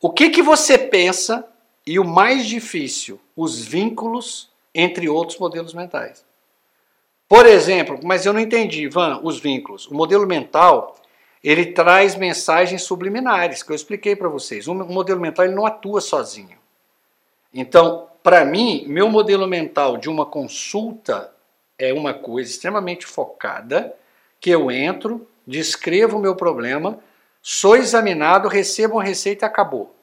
o 0.00 0.10
que, 0.10 0.30
que 0.30 0.42
você 0.42 0.78
pensa 0.78 1.48
e 1.86 1.98
o 1.98 2.04
mais 2.04 2.46
difícil, 2.46 3.18
os 3.34 3.58
vínculos 3.58 4.50
entre 4.74 5.08
outros 5.08 5.38
modelos 5.38 5.74
mentais. 5.74 6.24
Por 7.28 7.46
exemplo, 7.46 7.98
mas 8.02 8.24
eu 8.24 8.32
não 8.32 8.40
entendi, 8.40 8.84
Ivan, 8.84 9.20
os 9.22 9.38
vínculos. 9.38 9.86
O 9.86 9.94
modelo 9.94 10.26
mental, 10.26 10.96
ele 11.42 11.66
traz 11.72 12.14
mensagens 12.14 12.82
subliminares, 12.82 13.62
que 13.62 13.70
eu 13.70 13.76
expliquei 13.76 14.16
para 14.16 14.28
vocês. 14.28 14.66
O 14.68 14.74
modelo 14.74 15.20
mental 15.20 15.44
ele 15.44 15.54
não 15.54 15.66
atua 15.66 16.00
sozinho. 16.00 16.56
Então, 17.52 18.07
para 18.22 18.44
mim, 18.44 18.84
meu 18.86 19.08
modelo 19.08 19.46
mental 19.46 19.96
de 19.96 20.08
uma 20.08 20.26
consulta 20.26 21.32
é 21.78 21.92
uma 21.92 22.12
coisa 22.12 22.50
extremamente 22.50 23.06
focada, 23.06 23.94
que 24.40 24.50
eu 24.50 24.70
entro, 24.70 25.26
descrevo 25.46 26.18
o 26.18 26.20
meu 26.20 26.34
problema, 26.34 26.98
sou 27.40 27.76
examinado, 27.76 28.48
recebo 28.48 28.94
uma 28.94 29.04
receita 29.04 29.44
e 29.44 29.48
acabou. 29.48 29.94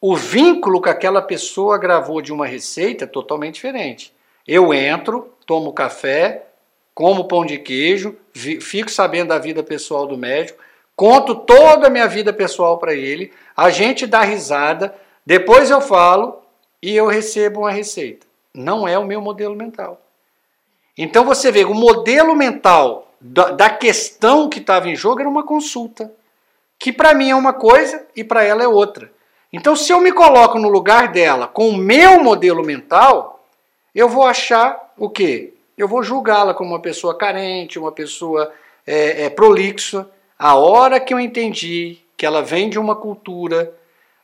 O 0.00 0.16
vínculo 0.16 0.80
que 0.82 0.88
aquela 0.88 1.22
pessoa 1.22 1.78
gravou 1.78 2.20
de 2.20 2.32
uma 2.32 2.46
receita 2.46 3.04
é 3.04 3.06
totalmente 3.06 3.54
diferente. 3.54 4.12
Eu 4.46 4.74
entro, 4.74 5.32
tomo 5.46 5.72
café, 5.72 6.46
como 6.94 7.28
pão 7.28 7.44
de 7.46 7.58
queijo, 7.58 8.16
fico 8.34 8.90
sabendo 8.90 9.28
da 9.28 9.38
vida 9.38 9.62
pessoal 9.62 10.06
do 10.06 10.18
médico, 10.18 10.62
conto 10.94 11.34
toda 11.34 11.86
a 11.86 11.90
minha 11.90 12.06
vida 12.06 12.32
pessoal 12.32 12.78
para 12.78 12.94
ele, 12.94 13.32
a 13.56 13.70
gente 13.70 14.06
dá 14.06 14.22
risada, 14.22 14.94
depois 15.24 15.70
eu 15.70 15.80
falo, 15.80 16.41
e 16.82 16.94
eu 16.94 17.06
recebo 17.06 17.60
uma 17.60 17.70
receita. 17.70 18.26
Não 18.52 18.86
é 18.86 18.98
o 18.98 19.04
meu 19.04 19.20
modelo 19.20 19.54
mental. 19.54 20.00
Então 20.98 21.24
você 21.24 21.50
vê, 21.50 21.64
o 21.64 21.74
modelo 21.74 22.34
mental 22.34 23.10
da, 23.20 23.50
da 23.52 23.70
questão 23.70 24.48
que 24.48 24.58
estava 24.58 24.88
em 24.88 24.96
jogo 24.96 25.20
era 25.20 25.28
uma 25.28 25.44
consulta, 25.44 26.12
que 26.78 26.92
para 26.92 27.14
mim 27.14 27.30
é 27.30 27.36
uma 27.36 27.52
coisa 27.52 28.06
e 28.16 28.24
para 28.24 28.42
ela 28.42 28.62
é 28.62 28.68
outra. 28.68 29.10
Então, 29.52 29.76
se 29.76 29.92
eu 29.92 30.00
me 30.00 30.12
coloco 30.12 30.58
no 30.58 30.68
lugar 30.68 31.08
dela 31.08 31.46
com 31.46 31.68
o 31.68 31.76
meu 31.76 32.22
modelo 32.22 32.64
mental, 32.64 33.44
eu 33.94 34.08
vou 34.08 34.24
achar 34.24 34.92
o 34.96 35.10
quê? 35.10 35.52
Eu 35.76 35.86
vou 35.86 36.02
julgá-la 36.02 36.54
como 36.54 36.70
uma 36.70 36.80
pessoa 36.80 37.16
carente, 37.16 37.78
uma 37.78 37.92
pessoa 37.92 38.50
é, 38.86 39.24
é, 39.24 39.30
prolixa. 39.30 40.08
A 40.38 40.54
hora 40.56 40.98
que 40.98 41.12
eu 41.12 41.20
entendi 41.20 41.98
que 42.16 42.24
ela 42.24 42.42
vem 42.42 42.70
de 42.70 42.78
uma 42.78 42.96
cultura 42.96 43.72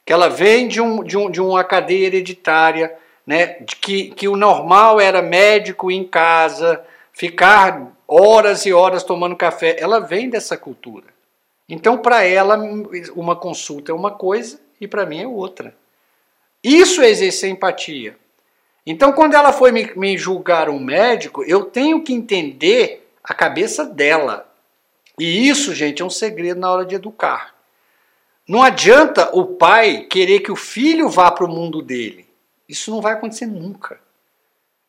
que 0.09 0.13
ela 0.15 0.31
vem 0.31 0.67
de, 0.67 0.81
um, 0.81 1.05
de, 1.05 1.19
um, 1.19 1.31
de 1.31 1.39
uma 1.39 1.63
cadeia 1.63 2.07
hereditária, 2.07 2.97
né, 3.27 3.59
de 3.61 3.77
que, 3.77 4.09
que 4.13 4.27
o 4.27 4.37
normal 4.37 4.99
era 4.99 5.21
médico 5.21 5.91
em 5.91 6.03
casa, 6.03 6.83
ficar 7.13 7.93
horas 8.07 8.65
e 8.65 8.73
horas 8.73 9.03
tomando 9.03 9.37
café. 9.37 9.77
Ela 9.79 10.01
vem 10.01 10.31
dessa 10.31 10.57
cultura. 10.57 11.05
Então, 11.69 11.99
para 11.99 12.25
ela, 12.25 12.59
uma 13.15 13.37
consulta 13.37 13.93
é 13.93 13.95
uma 13.95 14.11
coisa 14.11 14.59
e 14.81 14.89
para 14.89 15.05
mim 15.05 15.21
é 15.21 15.27
outra. 15.27 15.77
Isso 16.65 17.03
é 17.03 17.11
exercer 17.11 17.51
empatia. 17.51 18.17
Então, 18.87 19.13
quando 19.13 19.35
ela 19.35 19.53
foi 19.53 19.73
me, 19.73 19.93
me 19.95 20.17
julgar 20.17 20.71
um 20.71 20.81
médico, 20.81 21.45
eu 21.45 21.67
tenho 21.67 22.03
que 22.03 22.15
entender 22.15 23.07
a 23.23 23.35
cabeça 23.35 23.85
dela. 23.85 24.51
E 25.21 25.51
isso, 25.51 25.75
gente, 25.75 26.01
é 26.01 26.05
um 26.07 26.09
segredo 26.09 26.59
na 26.59 26.73
hora 26.73 26.87
de 26.87 26.95
educar. 26.95 27.58
Não 28.49 28.63
adianta 28.63 29.29
o 29.37 29.45
pai 29.45 30.07
querer 30.11 30.41
que 30.41 30.51
o 30.51 30.57
filho 30.57 31.11
vá 31.11 31.31
para 31.31 31.45
o 31.45 31.49
mundo 31.49 31.83
dele. 31.83 32.27
Isso 32.67 32.91
não 32.91 33.03
vai 33.03 33.13
acontecer 33.13 33.45
nunca. 33.45 34.01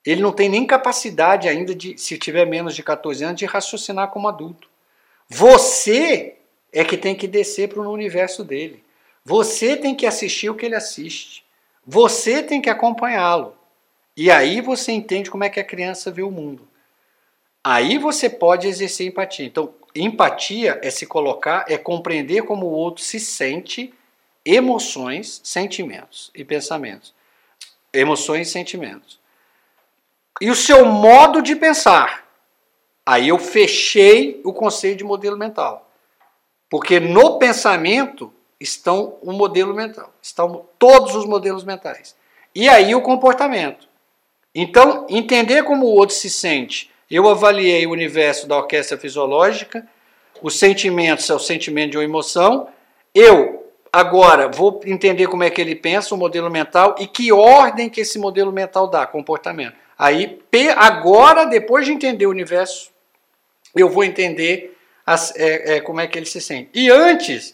Ele 0.05 0.21
não 0.21 0.31
tem 0.31 0.47
nem 0.47 0.65
capacidade 0.65 1.49
ainda 1.49 1.75
de, 1.75 1.97
se 1.97 2.17
tiver 2.17 2.45
menos 2.45 2.73
de 2.73 2.81
14 2.81 3.21
anos, 3.21 3.37
de 3.37 3.45
raciocinar 3.45 4.11
como 4.11 4.29
adulto. 4.29 4.69
Você 5.27 6.37
é 6.71 6.85
que 6.85 6.95
tem 6.95 7.13
que 7.13 7.27
descer 7.27 7.67
para 7.67 7.81
o 7.81 7.91
universo 7.91 8.45
dele. 8.45 8.81
Você 9.25 9.75
tem 9.75 9.93
que 9.93 10.05
assistir 10.05 10.49
o 10.49 10.55
que 10.55 10.65
ele 10.65 10.75
assiste. 10.75 11.43
Você 11.85 12.41
tem 12.41 12.61
que 12.61 12.69
acompanhá-lo. 12.69 13.55
E 14.15 14.31
aí 14.31 14.61
você 14.61 14.93
entende 14.93 15.29
como 15.29 15.43
é 15.43 15.49
que 15.49 15.59
a 15.59 15.65
criança 15.65 16.09
vê 16.09 16.21
o 16.21 16.31
mundo. 16.31 16.65
Aí 17.61 17.97
você 17.97 18.29
pode 18.29 18.67
exercer 18.67 19.07
empatia. 19.07 19.45
Então, 19.45 19.73
empatia 19.95 20.79
é 20.83 20.89
se 20.89 21.05
colocar, 21.05 21.65
é 21.67 21.77
compreender 21.77 22.43
como 22.43 22.67
o 22.67 22.71
outro 22.71 23.03
se 23.03 23.19
sente, 23.19 23.93
emoções, 24.45 25.41
sentimentos 25.43 26.31
e 26.33 26.43
pensamentos. 26.43 27.13
Emoções 27.91 28.47
e 28.47 28.51
sentimentos. 28.51 29.19
E 30.39 30.49
o 30.49 30.55
seu 30.55 30.85
modo 30.85 31.41
de 31.41 31.55
pensar. 31.55 32.27
Aí 33.05 33.27
eu 33.27 33.39
fechei 33.39 34.39
o 34.43 34.53
conceito 34.53 34.99
de 34.99 35.03
modelo 35.03 35.37
mental. 35.37 35.89
Porque 36.69 36.99
no 36.99 37.39
pensamento 37.39 38.31
estão 38.59 39.17
o 39.21 39.31
modelo 39.31 39.73
mental, 39.73 40.13
estão 40.21 40.65
todos 40.77 41.15
os 41.15 41.25
modelos 41.25 41.63
mentais. 41.63 42.15
E 42.53 42.69
aí 42.69 42.93
o 42.93 43.01
comportamento. 43.01 43.87
Então, 44.53 45.05
entender 45.09 45.63
como 45.63 45.85
o 45.85 45.95
outro 45.95 46.15
se 46.15 46.29
sente. 46.29 46.91
Eu 47.09 47.27
avaliei 47.27 47.87
o 47.87 47.91
universo 47.91 48.47
da 48.47 48.57
orquestra 48.57 48.97
fisiológica, 48.97 49.87
os 50.41 50.57
sentimentos 50.57 51.29
é 51.29 51.33
o 51.33 51.39
sentimento 51.39 51.91
de 51.91 51.97
uma 51.97 52.03
emoção. 52.03 52.69
Eu 53.13 53.71
agora 53.91 54.47
vou 54.47 54.79
entender 54.85 55.27
como 55.27 55.43
é 55.43 55.49
que 55.49 55.59
ele 55.59 55.75
pensa, 55.75 56.13
o 56.13 56.17
modelo 56.17 56.49
mental 56.49 56.95
e 56.99 57.07
que 57.07 57.31
ordem 57.31 57.89
que 57.89 58.01
esse 58.01 58.17
modelo 58.19 58.51
mental 58.51 58.87
dá, 58.87 59.05
comportamento. 59.05 59.75
Aí, 59.97 60.39
agora, 60.77 61.45
depois 61.45 61.85
de 61.85 61.91
entender 61.91 62.25
o 62.25 62.29
universo, 62.29 62.91
eu 63.75 63.89
vou 63.89 64.03
entender 64.03 64.77
as, 65.05 65.35
é, 65.35 65.77
é, 65.77 65.81
como 65.81 65.99
é 65.99 66.07
que 66.07 66.17
ele 66.17 66.25
se 66.25 66.39
sente. 66.39 66.69
E 66.73 66.89
antes, 66.89 67.53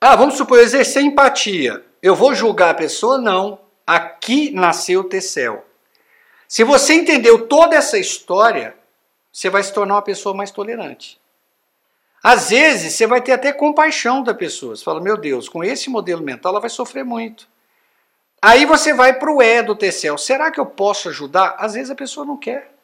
ah, 0.00 0.16
vamos 0.16 0.36
supor, 0.36 0.58
exercer 0.58 1.02
empatia. 1.02 1.84
Eu 2.02 2.14
vou 2.16 2.34
julgar 2.34 2.70
a 2.70 2.74
pessoa? 2.74 3.18
Não. 3.18 3.60
Aqui 3.86 4.50
nasceu 4.50 5.00
o 5.00 5.04
Tecel. 5.04 5.64
Se 6.48 6.64
você 6.64 6.94
entendeu 6.94 7.46
toda 7.46 7.76
essa 7.76 7.98
história, 7.98 8.76
você 9.32 9.50
vai 9.50 9.62
se 9.62 9.72
tornar 9.72 9.94
uma 9.94 10.02
pessoa 10.02 10.34
mais 10.34 10.50
tolerante. 10.50 11.20
Às 12.22 12.50
vezes, 12.50 12.94
você 12.94 13.06
vai 13.06 13.20
ter 13.20 13.32
até 13.32 13.52
compaixão 13.52 14.22
da 14.22 14.32
pessoa. 14.32 14.74
Você 14.74 14.82
fala, 14.82 15.00
meu 15.00 15.16
Deus, 15.16 15.48
com 15.48 15.62
esse 15.62 15.90
modelo 15.90 16.22
mental 16.22 16.52
ela 16.52 16.60
vai 16.60 16.70
sofrer 16.70 17.04
muito. 17.04 17.46
Aí 18.40 18.64
você 18.64 18.94
vai 18.94 19.18
para 19.18 19.30
o 19.30 19.42
E 19.42 19.62
do 19.62 19.74
Tecel. 19.74 20.16
Será 20.16 20.50
que 20.50 20.60
eu 20.60 20.66
posso 20.66 21.08
ajudar? 21.08 21.56
Às 21.58 21.74
vezes 21.74 21.90
a 21.90 21.94
pessoa 21.94 22.24
não 22.24 22.36
quer. 22.36 22.74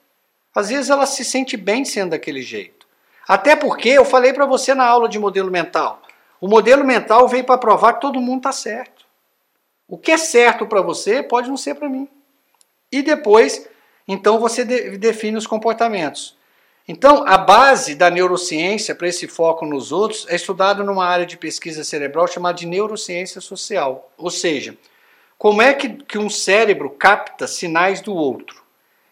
Às 0.54 0.68
vezes 0.68 0.90
ela 0.90 1.06
se 1.06 1.24
sente 1.24 1.56
bem 1.56 1.84
sendo 1.84 2.10
daquele 2.10 2.42
jeito. 2.42 2.86
Até 3.28 3.54
porque 3.54 3.88
eu 3.88 4.04
falei 4.04 4.32
para 4.32 4.46
você 4.46 4.74
na 4.74 4.84
aula 4.84 5.08
de 5.08 5.18
modelo 5.18 5.50
mental. 5.50 6.02
O 6.40 6.48
modelo 6.48 6.84
mental 6.84 7.28
veio 7.28 7.44
para 7.44 7.58
provar 7.58 7.94
que 7.94 8.00
todo 8.00 8.20
mundo 8.20 8.38
está 8.38 8.52
certo. 8.52 9.06
O 9.86 9.96
que 9.96 10.12
é 10.12 10.18
certo 10.18 10.66
para 10.66 10.80
você 10.80 11.22
pode 11.22 11.48
não 11.48 11.56
ser 11.56 11.74
para 11.74 11.88
mim. 11.88 12.08
E 12.92 13.02
depois, 13.02 13.68
então 14.06 14.38
você 14.38 14.64
de 14.64 14.98
define 14.98 15.36
os 15.36 15.46
comportamentos. 15.46 16.38
Então, 16.88 17.24
a 17.26 17.38
base 17.38 17.94
da 17.94 18.10
neurociência 18.10 18.94
para 18.94 19.06
esse 19.06 19.28
foco 19.28 19.64
nos 19.64 19.92
outros 19.92 20.26
é 20.28 20.34
estudado 20.34 20.82
numa 20.82 21.06
área 21.06 21.24
de 21.24 21.36
pesquisa 21.36 21.84
cerebral 21.84 22.26
chamada 22.26 22.58
de 22.58 22.66
neurociência 22.66 23.40
social. 23.40 24.10
Ou 24.18 24.30
seja, 24.30 24.76
como 25.38 25.62
é 25.62 25.72
que, 25.72 25.88
que 25.88 26.18
um 26.18 26.28
cérebro 26.28 26.90
capta 26.90 27.46
sinais 27.46 28.00
do 28.00 28.12
outro 28.12 28.62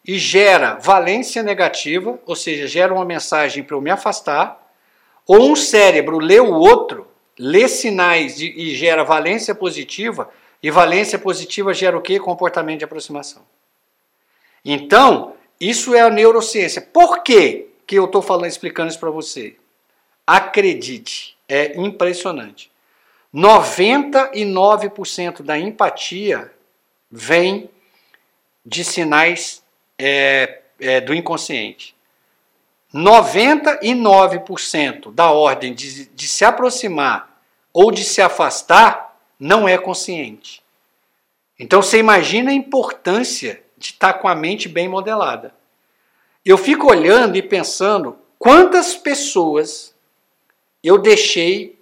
e 0.05 0.19
gera 0.19 0.75
valência 0.75 1.43
negativa, 1.43 2.19
ou 2.27 2.35
seja, 2.35 2.67
gera 2.67 2.93
uma 2.93 3.05
mensagem 3.05 3.63
para 3.63 3.77
eu 3.77 3.81
me 3.81 3.91
afastar, 3.91 4.59
ou 5.27 5.53
um 5.53 5.55
cérebro 5.55 6.19
lê 6.19 6.41
o 6.41 6.53
outro 6.53 7.07
lê 7.39 7.69
sinais 7.69 8.37
de, 8.37 8.47
e 8.47 8.75
gera 8.75 9.05
valência 9.05 9.55
positiva, 9.55 10.29
e 10.61 10.71
valência 10.71 11.19
positiva 11.19 11.73
gera 11.73 11.97
o 11.97 12.03
que? 12.03 12.19
Comportamento 12.19 12.81
de 12.81 12.85
aproximação. 12.85 13.43
Então, 14.65 15.35
isso 15.61 15.95
é 15.95 16.01
a 16.01 16.11
neurociência. 16.11 16.81
Por 16.81 17.23
que, 17.23 17.69
que 17.87 17.97
eu 17.97 18.07
estou 18.07 18.23
falando, 18.23 18.47
explicando 18.47 18.89
isso 18.91 19.01
para 19.01 19.11
você? 19.11 19.57
Acredite, 20.27 21.37
é 21.49 21.81
impressionante. 21.81 22.71
99% 23.35 25.43
da 25.43 25.59
empatia 25.59 26.53
vem 27.11 27.69
de 28.65 28.85
sinais 28.85 29.63
é, 29.99 30.61
é, 30.79 31.01
do 31.01 31.13
inconsciente. 31.15 31.97
99% 32.95 35.13
da 35.13 35.31
ordem 35.31 35.75
de, 35.75 36.07
de 36.07 36.29
se 36.29 36.45
aproximar 36.45 37.43
ou 37.73 37.91
de 37.91 38.05
se 38.05 38.23
afastar 38.23 39.17
não 39.39 39.69
é 39.69 39.77
consciente. 39.77 40.63
Então 41.59 41.83
você 41.83 41.99
imagina 41.99 42.51
a 42.51 42.55
importância 42.55 43.63
de 43.79 43.87
estar 43.87 44.15
com 44.15 44.29
a 44.29 44.35
mente 44.35 44.69
bem 44.69 44.89
modelada. 44.89 45.55
Eu 46.45 46.59
fico 46.59 46.91
olhando 46.91 47.37
e 47.37 47.43
pensando 47.43 48.19
quantas 48.39 48.95
pessoas 48.95 49.95
eu 50.83 50.99
deixei, 50.99 51.79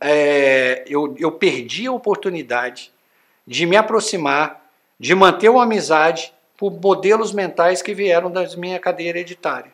é, 0.00 0.84
eu, 0.86 1.14
eu 1.18 1.32
perdi 1.32 1.86
a 1.86 1.92
oportunidade 1.92 2.92
de 3.46 3.66
me 3.66 3.76
aproximar, 3.76 4.70
de 4.98 5.14
manter 5.14 5.48
uma 5.48 5.64
amizade 5.64 6.32
por 6.56 6.70
modelos 6.70 7.32
mentais 7.32 7.82
que 7.82 7.94
vieram 7.94 8.30
da 8.30 8.46
minha 8.56 8.78
cadeia 8.78 9.08
hereditária. 9.08 9.72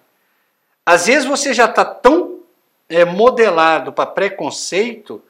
Às 0.87 1.07
vezes 1.07 1.27
você 1.27 1.53
já 1.53 1.67
está 1.67 1.85
tão 1.85 2.41
é, 2.89 3.05
modelado 3.05 3.93
para 3.93 4.07
preconceito 4.07 5.23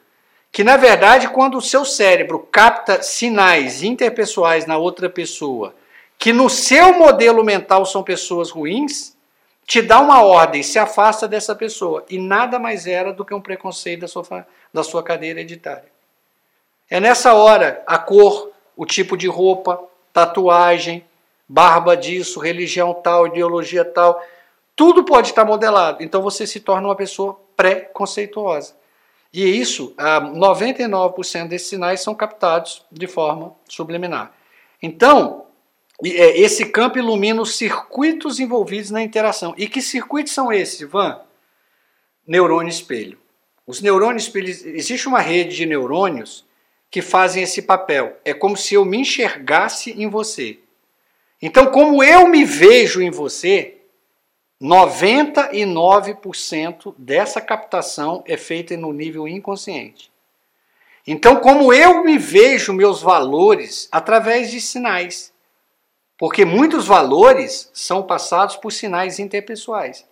que, 0.52 0.62
na 0.62 0.76
verdade, 0.76 1.28
quando 1.28 1.58
o 1.58 1.62
seu 1.62 1.84
cérebro 1.84 2.38
capta 2.52 3.02
sinais 3.02 3.82
interpessoais 3.82 4.66
na 4.66 4.78
outra 4.78 5.10
pessoa, 5.10 5.74
que 6.18 6.32
no 6.32 6.50
seu 6.50 6.98
modelo 6.98 7.44
mental 7.44 7.87
são 7.87 8.02
pessoas 8.02 8.50
ruins, 8.50 9.16
te 9.64 9.80
dá 9.80 10.00
uma 10.00 10.22
ordem, 10.22 10.62
se 10.62 10.78
afasta 10.78 11.28
dessa 11.28 11.54
pessoa. 11.54 12.04
E 12.10 12.18
nada 12.18 12.58
mais 12.58 12.87
era 12.87 13.12
do 13.12 13.25
que 13.25 13.32
um 13.32 13.40
preconceito 13.40 14.00
da 14.00 14.08
sua, 14.08 14.46
da 14.75 14.82
sua 14.82 15.02
cadeira 15.02 15.38
hereditária. 15.38 15.92
É 16.90 16.98
nessa 16.98 17.34
hora 17.34 17.82
a 17.87 17.98
cor, 17.98 18.50
o 18.76 18.84
tipo 18.84 19.16
de 19.16 19.28
roupa, 19.28 19.80
tatuagem, 20.12 21.04
barba 21.46 21.96
disso, 21.96 22.40
religião 22.40 22.94
tal, 22.94 23.26
ideologia 23.26 23.84
tal, 23.84 24.22
tudo 24.75 25.04
pode 25.04 25.28
estar 25.28 25.44
modelado. 25.44 26.02
Então 26.02 26.22
você 26.22 26.46
se 26.46 26.60
torna 26.60 26.88
uma 26.88 26.96
pessoa 26.96 27.38
pré-conceituosa. 27.56 28.75
E 29.32 29.44
isso, 29.44 29.94
99% 29.98 31.48
desses 31.48 31.68
sinais 31.68 32.00
são 32.00 32.14
captados 32.14 32.84
de 32.90 33.06
forma 33.06 33.54
subliminar. 33.68 34.32
Então, 34.82 35.44
esse 36.02 36.66
campo 36.66 36.98
ilumina 36.98 37.42
os 37.42 37.56
circuitos 37.56 38.38
envolvidos 38.38 38.90
na 38.90 39.02
interação. 39.02 39.54
E 39.56 39.68
que 39.68 39.82
circuitos 39.82 40.32
são 40.32 40.52
esses, 40.52 40.80
Ivan? 40.80 41.20
Neurônio 42.26 42.70
espelho. 42.70 43.18
Os 43.66 43.82
neurônios 43.82 44.22
espelho, 44.24 44.48
existe 44.48 45.08
uma 45.08 45.20
rede 45.20 45.56
de 45.56 45.66
neurônios 45.66 46.46
que 46.90 47.02
fazem 47.02 47.42
esse 47.42 47.60
papel. 47.62 48.16
É 48.24 48.32
como 48.32 48.56
se 48.56 48.74
eu 48.74 48.84
me 48.84 48.98
enxergasse 48.98 49.90
em 49.90 50.08
você. 50.08 50.60
Então, 51.42 51.66
como 51.66 52.00
eu 52.02 52.28
me 52.28 52.44
vejo 52.44 53.02
em 53.02 53.10
você, 53.10 53.78
99% 54.60 56.94
dessa 56.96 57.40
captação 57.40 58.24
é 58.26 58.36
feita 58.36 58.76
no 58.76 58.92
nível 58.92 59.28
inconsciente. 59.28 60.10
Então, 61.06 61.36
como 61.36 61.72
eu 61.72 62.02
me 62.04 62.18
vejo 62.18 62.72
meus 62.72 63.00
valores 63.00 63.88
através 63.92 64.50
de 64.50 64.60
sinais, 64.60 65.32
porque 66.18 66.44
muitos 66.44 66.87
valores 66.87 67.70
são 67.72 68.02
passados 68.02 68.56
por 68.56 68.72
sinais 68.72 69.20
interpessoais, 69.20 70.04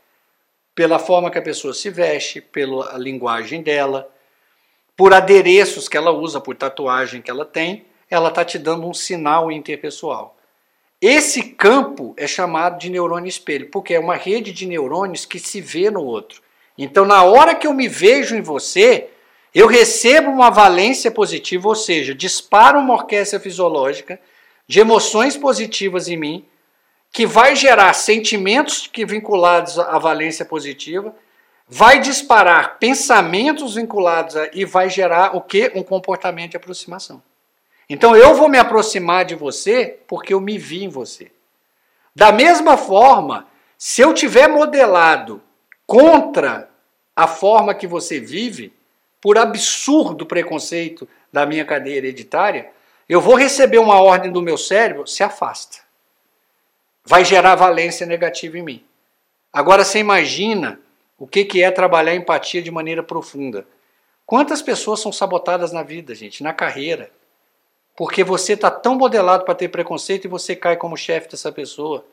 pela 0.72 1.00
forma 1.00 1.30
que 1.30 1.38
a 1.38 1.42
pessoa 1.42 1.75
se 1.75 1.90
veste, 1.90 2.40
pela 2.40 2.96
linguagem 2.96 3.60
dela, 3.60 4.08
por 4.96 5.12
adereços 5.12 5.88
que 5.88 5.96
ela 5.96 6.12
usa, 6.12 6.40
por 6.40 6.54
tatuagem 6.54 7.20
que 7.20 7.30
ela 7.30 7.44
tem, 7.44 7.84
ela 8.08 8.28
está 8.28 8.44
te 8.44 8.56
dando 8.56 8.86
um 8.86 8.94
sinal 8.94 9.50
interpessoal. 9.50 10.36
Esse 11.02 11.42
campo 11.42 12.14
é 12.16 12.26
chamado 12.26 12.78
de 12.78 12.88
neurônio 12.88 13.28
espelho, 13.28 13.68
porque 13.70 13.92
é 13.92 14.00
uma 14.00 14.14
rede 14.14 14.52
de 14.52 14.64
neurônios 14.64 15.26
que 15.26 15.38
se 15.38 15.60
vê 15.60 15.90
no 15.90 16.04
outro. 16.04 16.40
Então, 16.78 17.04
na 17.04 17.22
hora 17.25 17.54
que 17.54 17.66
eu 17.66 17.75
me 17.75 17.88
vejo 17.88 18.36
em 18.36 18.40
você, 18.40 19.08
eu 19.54 19.66
recebo 19.66 20.30
uma 20.30 20.50
valência 20.50 21.10
positiva, 21.10 21.68
ou 21.68 21.75
seja, 21.75 22.14
disparo 22.14 22.78
uma 22.78 22.94
orquestra 22.94 23.40
fisiológica 23.40 24.20
de 24.66 24.80
emoções 24.80 25.37
positivas 25.37 26.08
em 26.08 26.16
mim, 26.16 26.44
que 27.12 27.26
vai 27.26 27.54
gerar 27.54 27.92
sentimentos 27.94 28.87
que 28.87 29.06
vinculados 29.06 29.78
à 29.78 29.99
valência 29.99 30.44
positiva, 30.44 31.14
vai 31.68 31.99
disparar 31.99 32.78
pensamentos 32.78 33.75
vinculados 33.75 34.37
a, 34.37 34.49
e 34.52 34.64
vai 34.64 34.90
gerar 34.90 35.37
o 35.37 35.40
que? 35.40 35.73
Um 35.75 35.82
comportamento 35.82 36.52
de 36.52 36.56
aproximação. 36.56 37.23
Então 37.88 38.16
eu 38.16 38.35
vou 38.35 38.49
me 38.49 38.58
aproximar 38.58 39.25
de 39.25 39.35
você 39.35 39.99
porque 40.06 40.35
eu 40.35 40.40
me 40.40 40.58
vi 40.58 40.85
em 40.85 40.88
você. 40.88 41.30
Da 42.14 42.32
mesma 42.32 42.76
forma, 42.76 43.46
se 43.78 44.00
eu 44.00 44.12
tiver 44.12 44.49
modelado 44.49 45.42
contra 45.87 46.68
a 47.14 47.26
forma 47.26 47.75
que 47.75 47.87
você 47.87 48.18
vive, 48.18 48.73
por 49.20 49.38
absurdo 49.38 50.26
preconceito 50.26 51.08
da 51.32 51.46
minha 51.46 51.64
cadeia 51.64 51.96
hereditária, 51.96 52.70
eu 53.08 53.20
vou 53.20 53.36
receber 53.36 53.78
uma 53.78 54.00
ordem 54.00 54.32
do 54.32 54.42
meu 54.42 54.58
cérebro, 54.58 55.06
se 55.06 55.22
afasta. 55.22 55.78
Vai 57.04 57.25
gerar 57.25 57.54
valência 57.54 58.04
negativa 58.06 58.58
em 58.58 58.62
mim. 58.62 58.84
Agora 59.52 59.84
você 59.84 59.98
imagina 59.98 60.80
o 61.18 61.26
que 61.26 61.62
é 61.62 61.70
trabalhar 61.70 62.14
empatia 62.14 62.60
de 62.60 62.70
maneira 62.70 63.02
profunda. 63.02 63.66
Quantas 64.26 64.60
pessoas 64.60 65.00
são 65.00 65.12
sabotadas 65.12 65.72
na 65.72 65.84
vida, 65.84 66.14
gente, 66.14 66.42
na 66.42 66.52
carreira? 66.52 67.10
Porque 67.96 68.25
você 68.25 68.54
está 68.54 68.70
tão 68.70 68.96
modelado 68.96 69.44
para 69.44 69.54
ter 69.54 69.68
preconceito 69.68 70.25
e 70.25 70.28
você 70.28 70.56
cai 70.56 70.76
como 70.76 70.96
chefe 70.96 71.30
dessa 71.30 71.52
pessoa. 71.52 72.04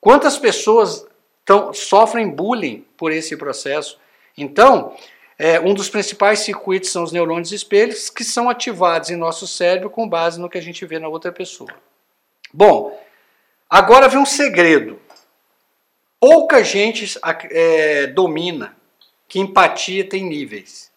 Quantas 0.00 0.38
pessoas 0.38 1.06
tão, 1.44 1.72
sofrem 1.72 2.28
bullying 2.28 2.84
por 2.96 3.12
esse 3.12 3.36
processo? 3.36 4.00
Então, 4.36 4.96
é, 5.38 5.58
um 5.58 5.74
dos 5.74 5.88
principais 5.88 6.40
circuitos 6.40 6.90
são 6.90 7.02
os 7.02 7.12
neurônios 7.12 7.52
espelhos, 7.52 8.08
que 8.08 8.22
são 8.22 8.48
ativados 8.48 9.10
em 9.10 9.16
nosso 9.16 9.46
cérebro 9.46 9.90
com 9.90 10.08
base 10.08 10.40
no 10.40 10.48
que 10.48 10.58
a 10.58 10.62
gente 10.62 10.86
vê 10.86 10.98
na 10.98 11.08
outra 11.08 11.32
pessoa. 11.32 11.70
Bom, 12.52 13.00
agora 13.68 14.08
vem 14.08 14.20
um 14.20 14.26
segredo. 14.26 15.00
Pouca 16.20 16.62
gente 16.62 17.18
é, 17.50 18.06
domina 18.06 18.76
que 19.28 19.40
empatia 19.40 20.08
tem 20.08 20.24
níveis. 20.24 20.90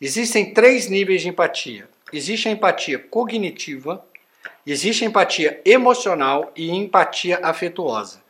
Existem 0.00 0.54
três 0.54 0.88
níveis 0.88 1.20
de 1.20 1.28
empatia: 1.28 1.88
existe 2.12 2.48
a 2.48 2.50
empatia 2.50 2.98
cognitiva, 2.98 4.04
existe 4.66 5.04
a 5.04 5.06
empatia 5.06 5.60
emocional 5.64 6.50
e 6.56 6.70
empatia 6.70 7.38
afetuosa. 7.42 8.23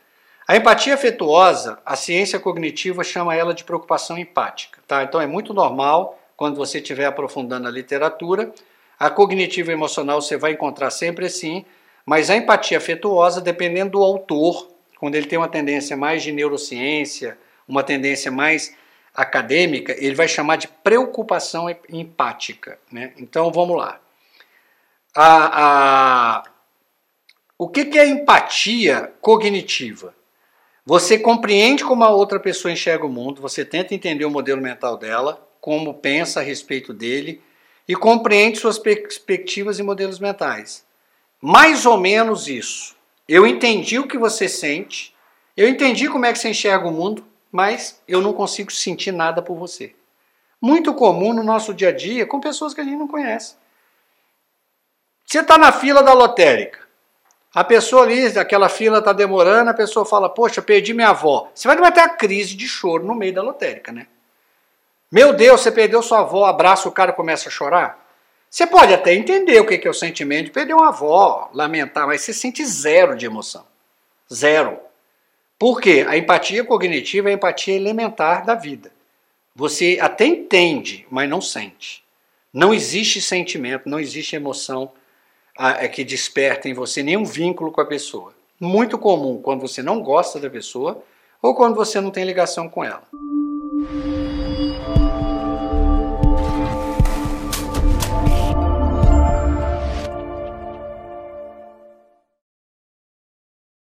A 0.47 0.55
empatia 0.55 0.93
afetuosa, 0.93 1.79
a 1.83 1.95
ciência 1.95 2.39
cognitiva 2.39 3.03
chama 3.03 3.35
ela 3.35 3.51
de 3.51 3.63
preocupação 3.63 4.15
empática. 4.15 4.79
Tá? 4.87 5.03
Então 5.03 5.19
é 5.19 5.25
muito 5.25 5.55
normal, 5.55 6.19
quando 6.37 6.55
você 6.55 6.77
estiver 6.77 7.05
aprofundando 7.05 7.67
a 7.67 7.71
literatura, 7.71 8.53
a 8.99 9.09
cognitiva 9.09 9.71
emocional 9.71 10.21
você 10.21 10.37
vai 10.37 10.51
encontrar 10.51 10.91
sempre 10.91 11.25
assim, 11.25 11.65
mas 12.05 12.29
a 12.29 12.35
empatia 12.35 12.77
afetuosa, 12.77 13.41
dependendo 13.41 13.93
do 13.93 14.03
autor, 14.03 14.69
quando 14.99 15.15
ele 15.15 15.25
tem 15.25 15.39
uma 15.39 15.47
tendência 15.47 15.97
mais 15.97 16.21
de 16.21 16.31
neurociência, 16.31 17.37
uma 17.67 17.81
tendência 17.81 18.31
mais 18.31 18.75
acadêmica, 19.15 19.95
ele 19.97 20.13
vai 20.13 20.27
chamar 20.27 20.57
de 20.57 20.67
preocupação 20.67 21.67
empática. 21.89 22.77
Né? 22.91 23.13
Então 23.17 23.51
vamos 23.51 23.77
lá. 23.77 23.99
A, 25.15 25.63
a, 25.63 26.43
o 27.57 27.67
que, 27.67 27.85
que 27.85 27.97
é 27.97 28.07
empatia 28.07 29.11
cognitiva? 29.19 30.13
Você 30.85 31.17
compreende 31.17 31.83
como 31.83 32.03
a 32.03 32.09
outra 32.09 32.39
pessoa 32.39 32.71
enxerga 32.71 33.07
o 33.07 33.11
mundo, 33.11 33.41
você 33.41 33.65
tenta 33.65 33.95
entender 33.95 34.23
o 34.23 34.29
modelo 34.29 34.61
mental 34.61 34.95
dela, 34.95 35.43
como 35.59 35.95
pensa 35.95 36.41
a 36.41 36.43
respeito 36.43 36.93
dele 36.93 37.41
e 37.87 37.95
compreende 37.95 38.59
suas 38.59 38.77
perspectivas 38.77 39.79
e 39.79 39.83
modelos 39.83 40.19
mentais. 40.19 40.85
Mais 41.41 41.87
ou 41.87 41.97
menos 41.97 42.47
isso. 42.47 42.95
Eu 43.27 43.47
entendi 43.47 43.97
o 43.97 44.07
que 44.07 44.15
você 44.15 44.47
sente, 44.47 45.15
eu 45.57 45.67
entendi 45.67 46.07
como 46.07 46.27
é 46.27 46.31
que 46.31 46.37
você 46.37 46.49
enxerga 46.49 46.87
o 46.87 46.91
mundo, 46.91 47.25
mas 47.51 47.99
eu 48.07 48.21
não 48.21 48.31
consigo 48.31 48.71
sentir 48.71 49.11
nada 49.11 49.41
por 49.41 49.57
você. 49.57 49.95
Muito 50.61 50.93
comum 50.93 51.33
no 51.33 51.41
nosso 51.41 51.73
dia 51.73 51.89
a 51.89 51.91
dia 51.91 52.27
com 52.27 52.39
pessoas 52.39 52.75
que 52.75 52.81
a 52.81 52.83
gente 52.83 52.97
não 52.97 53.07
conhece. 53.07 53.55
Você 55.25 55.39
está 55.39 55.57
na 55.57 55.71
fila 55.71 56.03
da 56.03 56.13
lotérica. 56.13 56.84
A 57.55 57.63
pessoa 57.63 58.03
ali, 58.03 58.37
aquela 58.37 58.67
fila 58.67 58.99
está 58.99 59.13
demorando, 59.13 59.69
a 59.69 59.73
pessoa 59.73 60.05
fala, 60.05 60.27
poxa, 60.27 60.61
perdi 60.61 60.93
minha 60.93 61.11
avó. 61.11 61.49
Você 61.55 61.69
vai 61.69 61.77
ter 61.93 62.01
uma 62.01 62.09
crise 62.09 62.53
de 62.53 62.67
choro 62.67 63.05
no 63.05 63.15
meio 63.15 63.33
da 63.33 63.41
lotérica, 63.41 63.93
né? 63.93 64.07
Meu 65.09 65.31
Deus, 65.31 65.61
você 65.61 65.71
perdeu 65.71 66.01
sua 66.01 66.19
avó, 66.19 66.43
abraça 66.43 66.89
o 66.89 66.91
cara 66.91 67.13
começa 67.13 67.47
a 67.47 67.51
chorar. 67.51 68.05
Você 68.49 68.67
pode 68.67 68.93
até 68.93 69.13
entender 69.13 69.57
o 69.61 69.65
que 69.65 69.87
é 69.87 69.89
o 69.89 69.93
sentimento 69.93 70.47
de 70.47 70.51
perder 70.51 70.73
uma 70.73 70.89
avó, 70.89 71.49
lamentar, 71.53 72.05
mas 72.05 72.21
você 72.21 72.33
sente 72.33 72.65
zero 72.65 73.15
de 73.15 73.25
emoção. 73.25 73.65
Zero. 74.33 74.77
Por 75.57 75.79
quê? 75.79 76.05
A 76.09 76.17
empatia 76.17 76.61
cognitiva 76.65 77.29
é 77.29 77.31
a 77.31 77.35
empatia 77.35 77.73
elementar 77.73 78.45
da 78.45 78.55
vida. 78.55 78.91
Você 79.55 79.97
até 80.01 80.25
entende, 80.25 81.07
mas 81.09 81.29
não 81.29 81.39
sente. 81.39 82.03
Não 82.53 82.73
existe 82.73 83.21
sentimento, 83.21 83.87
não 83.87 83.99
existe 83.99 84.35
emoção 84.35 84.91
é 85.57 85.87
que 85.87 86.03
desperta 86.03 86.67
em 86.67 86.73
você 86.73 87.01
nenhum 87.01 87.25
vínculo 87.25 87.71
com 87.71 87.81
a 87.81 87.85
pessoa. 87.85 88.33
Muito 88.59 88.97
comum 88.97 89.41
quando 89.41 89.61
você 89.61 89.81
não 89.81 90.01
gosta 90.01 90.39
da 90.39 90.49
pessoa 90.49 91.03
ou 91.41 91.55
quando 91.55 91.75
você 91.75 91.99
não 92.01 92.11
tem 92.11 92.25
ligação 92.25 92.69
com 92.69 92.83
ela. 92.83 93.03